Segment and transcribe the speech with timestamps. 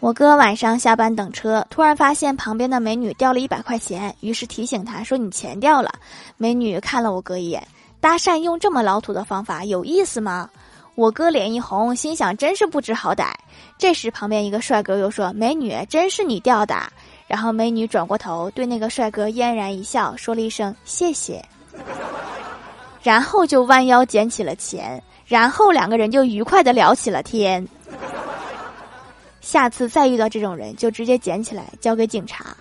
[0.00, 5.90] 我哥晚上下班等车，突然发现旁边的美女掉了一百块钱，于是提醒他说：“你钱掉了。”
[6.38, 7.66] 美女看了我哥一眼，
[8.00, 10.48] 搭讪用这么老土的方法有意思吗？
[10.94, 13.32] 我哥脸一红，心想真是不知好歹。
[13.76, 16.76] 这时旁边一个帅哥又说：“美女，真是你掉的。”
[17.26, 21.44] 然后美女转过头对那个帅哥嫣然一笑，说了一声“谢谢”，
[23.02, 27.66] 然后就弯腰捡起了钱，然后两个人就愉快的聊起了天。
[29.48, 32.54] 下次再遇到这种人，就直接捡起来交给警察。